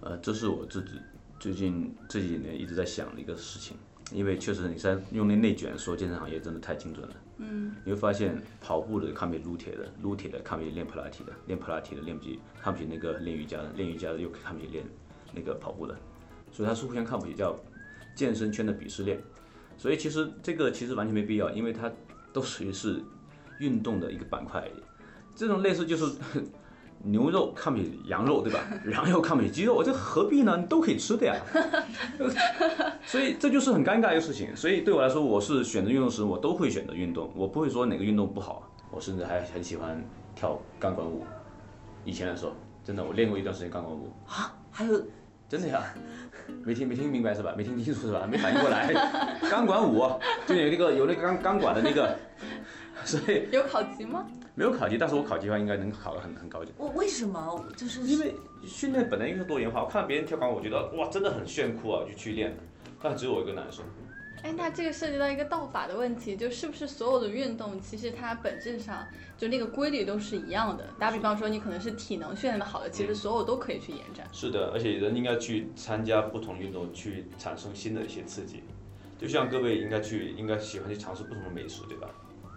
[0.00, 1.00] 呃，这是我自己
[1.38, 3.76] 最近这几年一直在想的一个事情，
[4.12, 7.14] 因为确实你在用那内卷说健身行业真的太精准了。
[7.36, 14.84] 嗯，你会发现跑步的看不起撸铁的，撸铁的看不起练普拉提的，练普拉提的练不起看不起那个练瑜伽的，练瑜伽的又看不起练
[15.32, 15.96] 那个跑步的，
[16.50, 17.56] 所以它是互相看不起，叫
[18.20, 19.18] 健身圈的鄙视链。
[19.78, 21.90] 所以其实这个其实完全没必要，因为它
[22.34, 23.02] 都属于是
[23.60, 24.62] 运动的一个板块。
[25.34, 26.04] 这种类似就是
[27.02, 28.60] 牛肉抗比羊肉，对吧？
[28.92, 30.54] 羊肉抗比鸡肉，这何必呢？
[30.58, 31.34] 你都可以吃的呀。
[33.06, 34.54] 所以这就是很尴尬的一个事情。
[34.54, 38.70] 所以对我来说，我是选择运动时，我都会选择运动，我不会说哪个运动不好。
[38.90, 40.04] 我甚至还很喜欢
[40.34, 41.24] 跳钢管舞，
[42.04, 42.52] 以前的时候，
[42.84, 45.02] 真的我练过一段时间钢管舞，啊，还有
[45.50, 45.82] 真的呀。
[46.64, 47.54] 没听没听明白是吧？
[47.56, 48.26] 没听清楚是吧？
[48.30, 48.88] 没反应过来。
[49.50, 50.08] 钢管舞
[50.46, 52.16] 就有那个有那个钢钢管的那个，
[53.04, 54.26] 所以有考级吗？
[54.54, 56.72] 没有考级，但是我考级的话应该能考得很很高级。
[56.76, 58.34] 我为什么就是因为
[58.66, 62.54] 训练本来就是多元化，我看别人跳钢管，我觉得哇，真的很炫酷啊，就去练。
[63.02, 63.84] 但只有我一个男生，
[64.42, 70.86] 哎，那这个涉及到一个道法的问题，就是不是所有的运动其实它本质上就那个规律都是一样的？
[70.98, 74.26] 打比方说，你可能是体能训练的好的，其实所有都可以去延展。
[74.32, 78.62] 是的，而且人应该去参加不同运动，去产生新的一些刺激。
[79.18, 82.08] 就像各位应该去，应该喜欢去尝试不同的美食，对吧？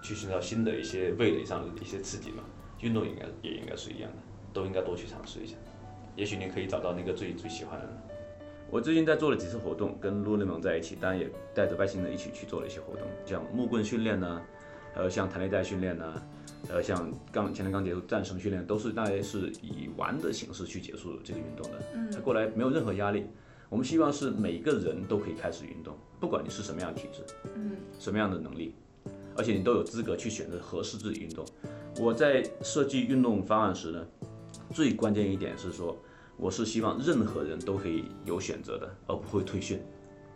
[0.02, 2.44] 去寻找新的一些味蕾上的一些刺激嘛。
[2.80, 4.18] 运动应该也应该是一样的，
[4.54, 5.56] 都应该多去尝试一下。
[6.16, 7.90] 也许你可以找到那个最最喜欢的。
[8.74, 14.42] 我最近在做了几次活动，跟陆内蒙在一起，当然也带着外星人一起去做了一些活动，像木棍训练呢，
[14.96, 16.20] 还有像弹力带训练呢，
[16.68, 21.80] 还有像钢前面刚结束战绳训练，都是大概是以玩的形式去结束这个运动的。
[21.94, 23.28] 嗯，他过来没有任何压力。
[23.70, 27.22] 我们希望是每个人都可以开始运动，不管你是什么样的体质，
[27.54, 28.74] 嗯，什么样的能力，
[29.38, 31.46] 而且你都有资格去选择合适自己运动。
[32.00, 34.04] 我在设计运动方案时呢，
[34.72, 35.96] 最关键一点是说，
[36.44, 39.80] 我是希望任何人都可以有选择的，而不会退训。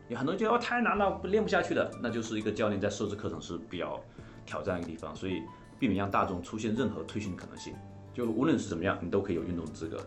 [0.07, 4.01] 有很多人觉得哦太难了，练不下去的，那就是一个教练在设置课程是比较
[4.45, 5.41] 挑战的一个地方，所以
[5.77, 7.75] 避免让大众出现任何退训的可能性。
[8.13, 9.97] 就无论是怎么样，你都可以有运动资格。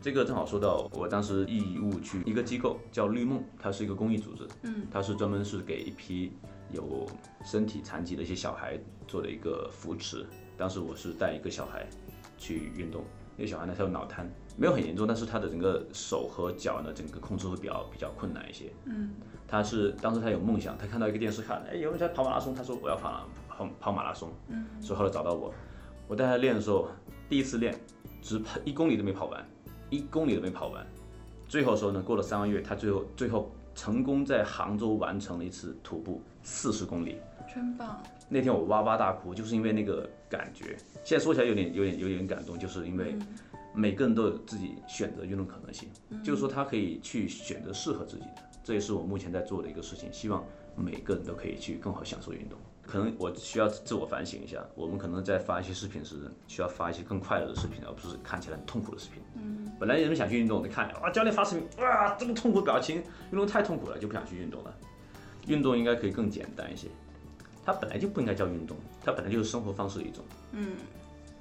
[0.00, 6.34] 这个正好说到我当时义务去一个机构叫绿梦，它是一个公益组织，嗯，它是专门是给一批
[6.70, 7.04] 有
[7.44, 8.78] 身体残疾的一些小孩
[9.08, 10.24] 做的一个扶持。
[10.56, 11.84] 当时我是带一个小孩
[12.38, 13.02] 去运动，
[13.36, 18.70] 那个小孩呢他有脑瘫，没有很严重，但是他的整个手和脚呢整个控制会比较比较困难一些。
[18.84, 19.10] 嗯，
[19.48, 25.52] 他是当时他有梦想，他看到一个电视看，哎有人在跑马拉松，他说我要跑跑跑马拉松，嗯，所以后来找到我，
[26.06, 26.88] 我带他练的时候，
[27.28, 27.74] 第一次练
[28.20, 29.44] 只跑一公里都没跑完，
[29.90, 30.86] 一公里都没跑完，
[31.48, 37.16] 最后的时候呢，过了三个月，他最后最后成功在杭州完成了一次徒步四十公里。
[37.52, 38.02] 真棒！
[38.30, 40.76] 那天我哇哇大哭，就是因为那个感觉。
[41.04, 43.14] 现在说起来有点有点有点感动，就是因为
[43.74, 45.88] 每个人都有自己选择运动可能性，
[46.22, 50.12] 就是说他可以去选择适合自己的，这也是我目前在做的一个事情。
[50.12, 50.44] 希望
[50.76, 52.58] 每个人都可以去更好享受运动。
[52.84, 56.16] 可能我需要自我反省一下，我们可能在发一些视频时，
[56.48, 59.22] 需要发一些更快乐的视频，而不是看起来很痛苦的视频。
[59.36, 62.96] 嗯，本来人们想去运动，你看啊，教练发视频，哇，这么痛苦表情，
[63.30, 64.74] 运动太痛苦了，就不想去运动了。
[65.46, 66.88] 运动应该可以更简单一些。
[67.64, 70.24] 它本来就不应该叫运动，它本来就是生活方式的一种。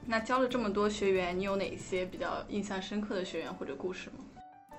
[0.05, 4.25] 那教了这么多学员，你有哪些比较印象深刻的学员或者故事吗？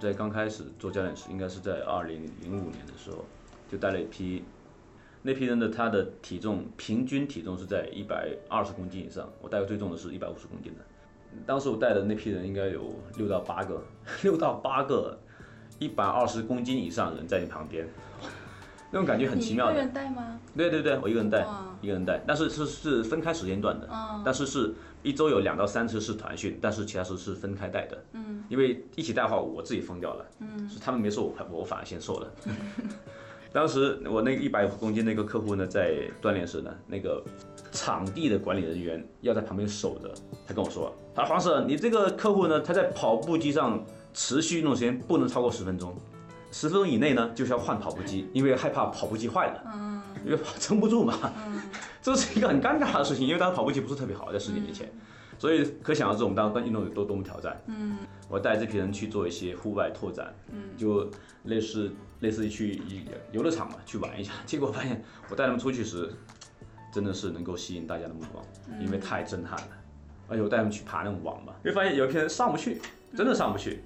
[0.00, 3.24] 在刚开始做教练时，应该是在二零零五年的时候，
[3.70, 4.42] 就带了一批，
[5.22, 10.80] 那批人的他的体重平均体重是在一百二十公斤以上，我带过最重的是一百五十公斤的。
[11.46, 13.82] 当时我带的那批人应该有六到八个，
[14.22, 15.16] 六到八个
[15.78, 17.86] 一百二十公斤以上人在你旁边，
[18.90, 19.72] 那种感觉很奇妙的。
[19.72, 20.40] 你一个人带吗？
[20.56, 21.46] 对对对，我一个人带，
[21.80, 23.88] 一个人带，但是是是分开时间段的，
[24.24, 32.32] 但是是一周有两到三次是团训，但是其他时候是分开带的，嗯，因为一起带的话我自己疯掉了，嗯，是他们没瘦，我我反而先瘦了，
[33.52, 37.22] 当时我那个一百公斤那个客户呢，在锻炼时呢，那个
[37.70, 40.12] 场地的管理人员要在旁边守着。
[40.46, 45.94] 他跟我说：“他说黄 Sir，你这个客户呢，他在跑步机上持续运动时间不能超过十分钟，
[46.50, 50.01] 十分钟以内呢就是要换跑步机，因为害怕跑步机坏了，嗯，
[50.58, 51.18] 撑不住嘛。
[52.02, 54.90] 这是一个很尴尬的事情，因为当时跑步机不是特别好，在十几年前，
[55.38, 57.60] 所以可想而知我们当时运动有多多么挑战。
[57.66, 61.10] 嗯，我带这批人去做一些户外拓展，嗯，就
[61.44, 61.92] 类似。
[62.22, 62.80] 类似于去
[63.32, 64.30] 游乐场嘛，去玩一下。
[64.46, 66.08] 结果发现我带他们出去时，
[66.94, 68.44] 真的是能够吸引大家的目光，
[68.80, 69.68] 因为太震撼了。
[70.28, 72.80] 而且我带他们去爬那种网嘛，会发现有一批人上不去，
[73.16, 73.82] 真的上不去。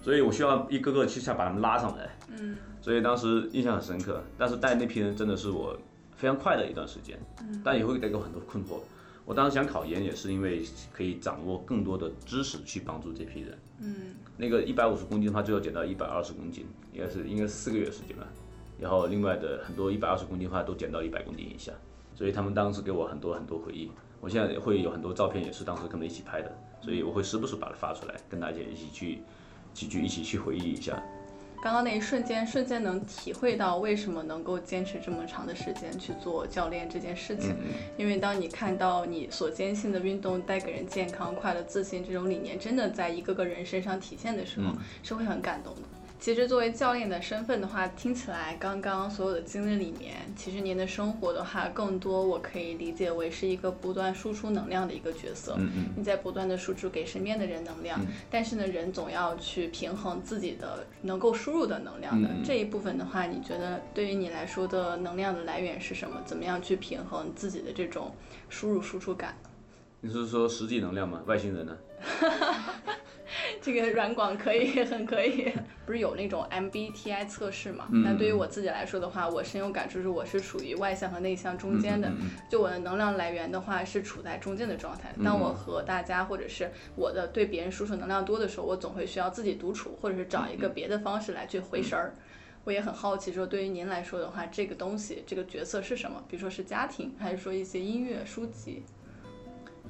[0.00, 2.08] 所以我需要一个个去想把他们拉上来。
[2.28, 2.56] 嗯。
[2.82, 4.22] 所以当时印象很深刻。
[4.36, 5.74] 但是带那批人真的是我
[6.14, 7.18] 非常快的一段时间，
[7.64, 8.80] 但也会带给我很多困惑。
[9.24, 13.58] 我当时想考研，也是因为可以掌握更多的知识去帮助这批人。
[13.78, 13.94] 嗯，
[14.36, 18.26] 那个一百五十公斤的话，最后减到一百二十公斤，应该是应该是四个月时间吧。
[18.80, 21.72] 然后另外的很多一百二十公斤的话，都减到一百公斤以下。
[22.16, 23.90] 所以他们当时给我很多很多回忆。
[24.20, 26.52] 我现在会有很多照片，也是当时跟他们一起拍的。
[26.80, 29.20] 所以我会时不时把它发出来，跟大家一起去，
[29.72, 31.00] 去去一起去回忆一下。
[31.62, 37.54] 刚刚那一瞬间，瞬间能体会到为什么能够坚持这么长的时间去做教练这件事情。
[37.96, 44.72] 因为当你看到你所坚信的运动带给人健康、快乐、自信这种理念，真的在一个个人身上体现的时候，
[45.04, 45.82] 是会很感动的。
[46.22, 55.56] 其实作为教练的身份的话，听起来刚刚所有的经历里面，其实您的生活的话，更多我可以理解为是一个不断输出能量的一个角色。
[55.58, 55.86] 嗯嗯。
[55.96, 66.22] 你在不断的输出给身边的人能量，但是呢，人总要去平衡自己的能够输入的能量的这一部分的话，你觉得对于你来说的能量的来源是什么？
[66.24, 68.14] 怎么样去平衡自己的这种
[68.48, 69.36] 输入输出感？
[70.00, 71.20] 你是说实际能量吗？
[71.26, 71.76] 外星人呢？
[73.60, 75.50] 这个软广可以 很可以，
[75.86, 77.88] 不是有那种 MBTI 测试嘛？
[77.90, 82.10] 那对于我自己来说的话，我深有感触，是我是处于外向和内向中间的。
[82.50, 85.14] 就我的能量来源的话，是处在中间的状态。
[85.24, 92.14] 当我和大家或者是我的对别人输出能量多的时候，我总会需要自己独处，或者是找一个别的方式来去回神儿。
[92.64, 96.22] 我也很好奇，说对于您来说的话，这个东西这个角色是什么？
[96.28, 98.82] 比如说是家庭，还是说一些音乐书籍？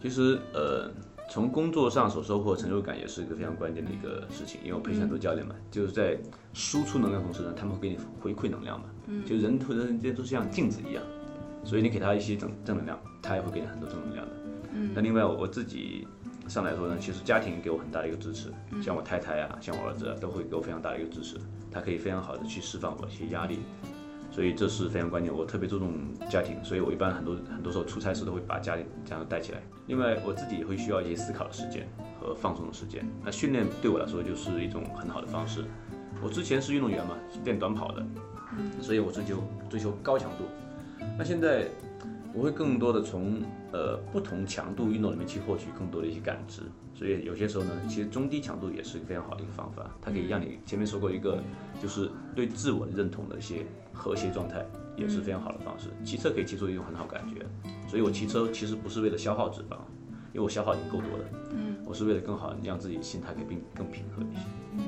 [0.00, 0.90] 其实呃。
[1.32, 6.14] 从工作上所收获成就感也是一个非常关键的一个事情，因为我培训很多教练嘛，就是在
[6.52, 8.84] 输出能量同时呢，他们会给你回馈能量嘛，
[9.24, 11.02] 就人和人之间都是像镜子一样，
[11.64, 14.32] 所以你给他一些正正能量，他也会给你很多正能量的。
[14.94, 16.06] 那另外我自己
[16.48, 21.38] 上来说呢，其实家庭给我很大的一个支持，像我太太啊，像我儿子啊，都会给我非常大的一个支持，
[21.70, 23.60] 他可以非常好的去释放我一些压力。
[24.32, 25.92] 所以这是非常关键，我特别注重
[26.28, 29.62] 家庭，所以我一般很多很多时候出差时都会把家里这样带起来。
[29.86, 31.86] 另外，我自己也会需要一些思考的时间
[32.18, 33.06] 和放松的时间。
[33.22, 35.64] 那训练对我来说就是一种很好的方式。
[36.22, 38.02] 我之前是运动员嘛，是练短跑的，
[38.80, 40.44] 所以我追求追求高强度。
[41.18, 41.66] 那现在
[42.34, 43.42] 我会更多的从
[43.72, 46.62] 呃不同强度运动里面去获取更多的一些感知。
[46.94, 51.42] 所以有些时候呢，其实中低强度也是非常好的一个方法，它可以让你前面说过一个
[51.80, 53.66] 就是对自我的认同的一些。
[53.94, 54.64] 和谐状态
[54.96, 55.90] 也是非常好的方式。
[56.02, 57.44] 骑车可以骑出一种很好感觉，
[57.86, 59.76] 所以我骑车其实不是为了消耗脂肪，
[60.32, 61.24] 因为我消耗已经够多了。
[61.50, 64.40] 嗯，我是为了更好让自己心态可以更更平和一些。
[64.78, 64.84] 嗯，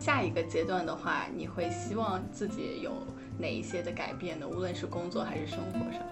[0.00, 2.90] 下一个阶段的话，你会希望自己有
[3.38, 4.48] 哪一些的改变呢？
[4.48, 6.02] 无论是工作还是生活上。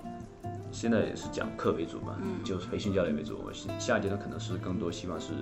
[0.73, 3.39] 现在也是讲课为主嘛，就是培训教练为主。
[3.45, 5.33] 我下一阶段可能是更多希望是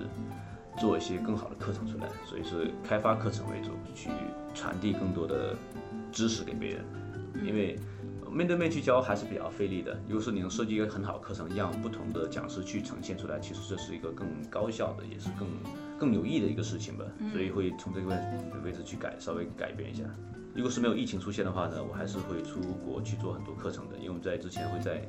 [0.77, 4.09] 做一些更好的课程出来，所以是开发课程为主，去
[4.53, 5.55] 传递更多的。
[6.11, 6.83] 知识给别人，
[7.45, 7.77] 因为
[8.31, 9.95] 面对面去教还是比较费力的。
[10.07, 15.47] 如果说你能设计一个很好的课程，让不同的讲师去呈现出来，其实这是一个更高效的，也是更
[15.99, 17.05] 更有益的一个事情吧。
[17.31, 18.07] 所以会从这个
[18.63, 20.03] 位置去改，稍微改变一下。
[20.55, 25.01] 如果是没有疫情出现的话呢，我还是会出国去做很多课程的，因为我们在之前会在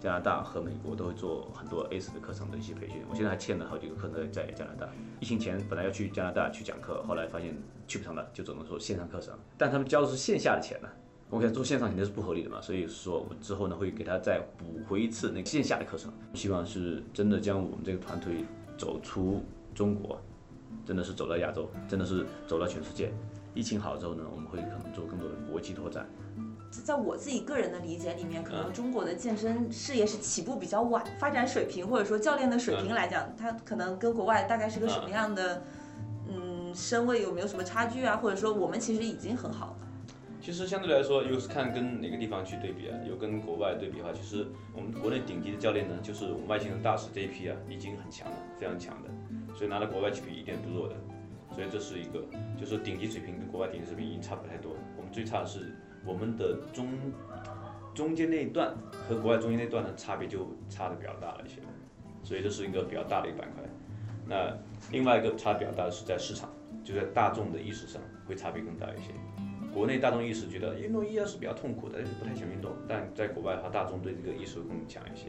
[0.00, 3.02] 加拿大和美国都会做很多 ACE 的课程的一些培训。
[3.08, 4.88] 我现在还欠了好几个课程在加拿大。
[5.20, 7.54] 疫情前本来要去加拿大去讲课，后来发现。
[7.86, 10.88] 去不成了，就只能说线上课程，但他们交的是线下的钱呢。
[11.28, 18.46] 我给他做线上肯定是不合理的嘛，所以说我之后呢会给他再补回一次那个线下的课程，希望是真的将我们这个团队
[18.78, 20.18] 走出中国，
[20.86, 23.12] 真的是走到亚洲，真的是走到全世界。
[23.54, 26.06] 疫情好之后呢，我们会可能做更多的国际拓展。
[26.70, 35.62] 在我自己个人的理解里面，可能中国的健身事业是起步比较晚，发展水平或者说教练的水平来讲，它可能跟国外大概是个什么样的？
[36.26, 38.16] 嗯身位有没有什么差距啊？
[38.16, 39.86] 或者说我们其实已经很好了。
[40.40, 42.98] 其实相对来说，又是看跟哪个地方去对比啊？
[43.08, 44.44] 有跟国外对比的话，其实
[44.74, 49.10] 我们国内顶级的教练呢，就是我们外星人大使这一批啊，已经很强了，非常强的，
[49.54, 50.96] 所以拿到国外去比一点不弱的。
[51.54, 52.24] 所以这是一个，
[52.58, 54.72] 就是顶级水平跟国外顶级水平已经差不太多。
[54.96, 55.72] 我们最差的是
[56.04, 56.88] 我们的中
[57.94, 58.74] 中间那一段
[59.08, 61.60] 和国外中间那段的差别就差的比较大了一些，
[62.24, 63.62] 所以这是一个比较大的一个板块。
[64.26, 64.52] 那
[64.90, 66.50] 另外一个差比较大的是在市场，
[66.82, 69.12] 就在大众的意识上会差别更大一些。
[69.72, 75.26] 国内大众意识觉得运动依然是比较痛苦的，不太喜欢运动，但在国外的话，大众对这个意识更强一些，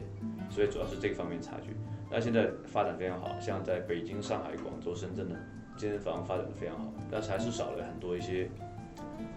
[0.49, 1.71] 所以主要是这方面差距。
[2.11, 5.35] 那现在发展非常好，像在北京、上海、广州、深圳的
[5.77, 8.49] 健身房发展的非常好，但是还是少了很多一些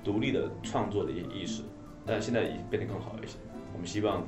[0.04, 1.62] 独立的创作的一些意识，
[2.06, 3.36] 但现在已经变得更好一些。
[3.72, 4.24] 我们希望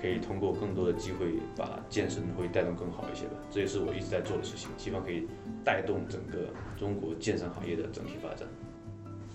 [0.00, 5.28] 可以通过更多的机会把健身会带动更好一些吧，这也是我一直在做的事情，希望可以
[5.64, 8.48] 带动整个中国健身行业的整体发展。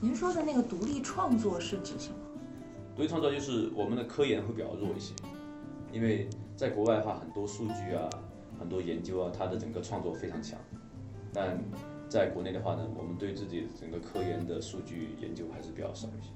[0.01, 2.15] 您说的那个独立创作是指什么？
[2.95, 5.13] 独立创作就是我们的科研会比较弱一些，
[5.91, 8.09] 因为在国外的话，很多数据啊、
[8.59, 10.59] 很多研究啊，它的整个创作非常强。
[11.34, 11.57] 但
[12.10, 16.32] 在国内的话呢，我们对自己整个科研的数据研究还是比较少一些。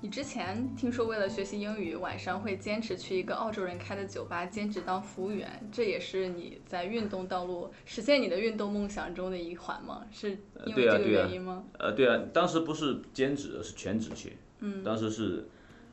[0.00, 10.06] 你之前听说为了学习英语，晚上会坚持去一个澳洲人开的酒吧兼职当服务员，这也是你在运动道路实现你的运动梦想中的一环吗？
[10.12, 10.30] 是
[10.66, 11.64] 因为这个原因吗？
[11.80, 14.36] 呃，对啊，当时不是兼职，是全职去。
[14.60, 14.84] 嗯。
[14.84, 15.48] 当时是，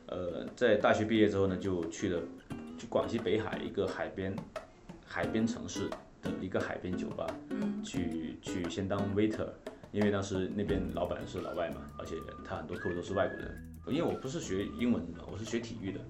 [0.06, 2.22] 呃，在大学毕业之后呢，就去了，
[2.78, 4.36] 去广西北海一个海边，
[5.04, 5.90] 海边城市
[6.22, 7.26] 的一个海边酒吧。
[7.50, 7.82] 嗯。
[7.84, 9.48] 去去先当 waiter，
[9.92, 13.62] 因为当时那边老板是老外嘛，而且他很多客户都是外国人。
[13.86, 16.00] 因为我不是学英文的嘛，我是学体育的，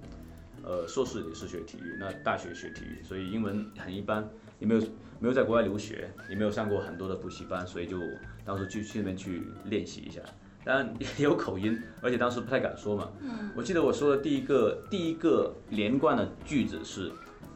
[0.62, 4.26] 呃，硕士也是学体育，那大学学体育，所以英文很一般，
[4.58, 4.80] 也没有
[5.20, 7.98] 没有在国外留学，也没有上过很多的补习班，所以就
[8.46, 10.22] 当时去去那边去练习一下，
[10.64, 13.12] 当然也有口音， 而且当时不太敢说嘛。
[13.20, 13.50] 嗯。
[13.54, 17.12] 我记得我说的第一个第一个连贯的句子是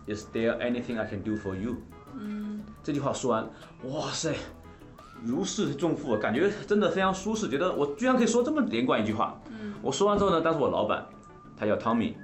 [0.07, 1.77] ，Is there anything I can do for you？
[2.19, 2.63] 嗯。
[2.83, 3.49] 这句话说完，
[3.85, 4.35] 哇塞，
[5.23, 9.41] 如释重负，感觉真的非常舒适，觉得我居然可以说这么连贯一句话。
[9.51, 11.07] 嗯我说完之后呢，当时我老板，
[11.57, 12.15] 他叫 Tommy，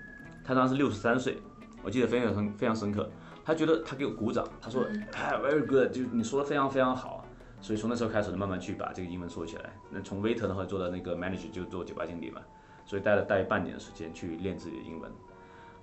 [0.45, 1.39] 他当时六十三岁，
[1.82, 3.09] 我记得非常很非常深刻。
[3.45, 7.24] 他觉得他给我鼓掌，他说，哎，very good，就你说的非常非常好。
[7.61, 9.72] 所以从那时候开始呢，慢慢去把这个英文说起来。
[9.91, 12.41] 那从 waiter 的话做到那个 manager 就做酒吧经理嘛，
[12.84, 15.11] 所以待了待半年的时间去练自己的英文，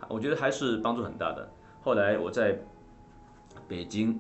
[0.08, 1.50] 我觉得还是帮助很大的。
[1.82, 2.60] 后来我在
[3.68, 4.20] 北京，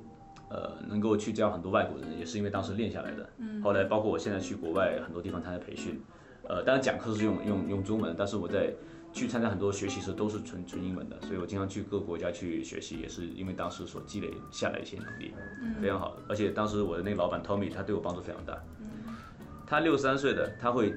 [0.49, 3.29] 呃，能够去教很多外国人，也是因为当时练下来的。
[3.63, 6.01] 后来包括我现在去国外很多地方参加培训。
[6.47, 8.73] 呃，当然讲课是用用用中文，但是我在
[9.13, 15.33] 去参加很多学习时都是纯纯英文的，所以我经常去各个国家去学习，也是因为当时所积累下来一些能力，
[15.81, 16.17] 非常好。
[16.27, 18.61] 而且当时我的那个老板 Tommy 他对我帮助非常大，
[19.65, 20.93] 他六十三岁的，他会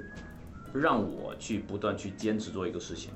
[0.72, 3.12] 让我去不断去坚持做一个事情。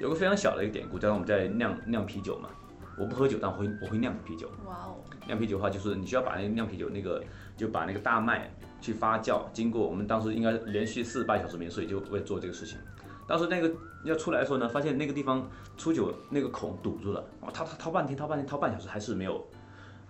[0.00, 2.50] 有个非常小的一个典故，在我们在酿酿啤酒嘛，
[2.98, 4.50] 我不喝酒，但我会我会酿啤酒。
[4.66, 4.96] 哇哦！
[5.26, 7.22] 酿啤酒的话，就是你需要把那个酿啤酒那个
[7.56, 8.50] 就把那个大麦。
[8.78, 12.78] 去发酵，经过我们当时应该连续四十八小时没睡，就为做这个事情。
[13.26, 13.74] 当时那个
[14.04, 19.44] 要出来的时候呢，发现那个地方出酒那个孔堵住了，哦，掏掏掏半天，掏半天，掏半小时还是没有，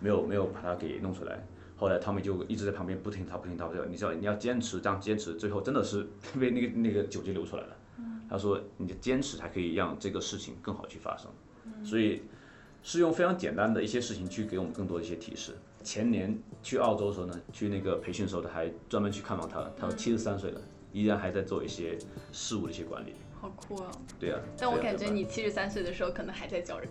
[0.00, 1.46] 没有没有把它给弄出来。
[1.76, 6.06] 后来他们就一直在旁边不停掏不停掏，你知道你要坚持这样坚持，最后真的是
[6.38, 7.76] 被那个那个酒就流出来了。
[8.28, 11.30] 他说你的坚持才可以让这个事情更好去发生，
[11.84, 12.22] 所以
[12.88, 15.56] 是用非常简单的一些事情去给我们更多的一些提示。
[15.82, 19.68] 前年去澳洲的时候呢，去那个培训的时候，他还专门去看望他。
[19.76, 20.60] 他说七十三岁了，
[20.92, 21.98] 依然还在做一些
[22.30, 23.12] 事务的一些管理。
[23.40, 23.90] 好酷啊！
[24.20, 24.38] 对啊。
[24.56, 26.88] 但我感觉你七十三岁的时候可能还在教人。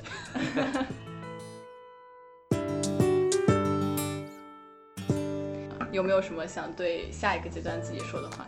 [5.94, 8.46] 有没有什么想对下一个阶段自己说的话？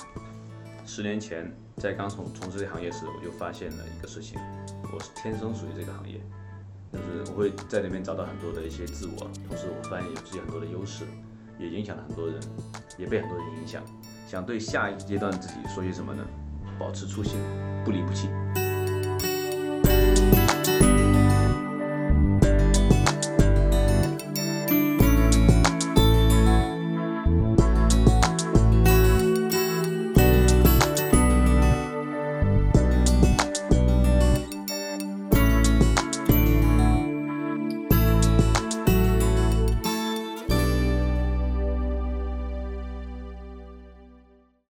[0.85, 4.37] 十年前在刚从从事这行业时，我就发现了一个事情，
[4.93, 6.19] 我是天生属于这个行业。
[6.91, 11.05] 就是我会在里面找到很多的一些自我，同时我发现有自己很多的优势，
[11.59, 12.39] 也影响了很多人，
[12.97, 13.83] 也被很多人影响。
[14.27, 16.23] 想对下一阶段自己说些什么呢？
[16.79, 17.39] 保持初心，
[17.83, 18.27] 不离不弃。